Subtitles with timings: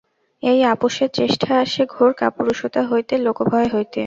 [0.43, 3.99] এই আপসের চেষ্টা আসে ঘোর কাপুরুষতা হইতে, লোকভয় হইতে।